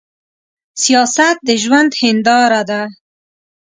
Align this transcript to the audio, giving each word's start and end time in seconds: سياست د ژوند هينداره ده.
سياست 0.83 1.37
د 1.47 1.49
ژوند 1.63 1.91
هينداره 2.01 2.61
ده. 2.69 2.81